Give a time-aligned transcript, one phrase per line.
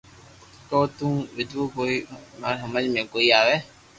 [0.69, 1.97] ڪو تو ووندو ٻيئي
[2.41, 3.57] يار ھمج مي ڪوئي آوي